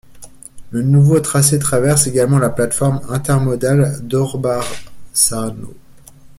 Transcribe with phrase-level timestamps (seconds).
[0.71, 5.75] Le nouveau tracé traverse également la plateforme intermodale d'Orbassano.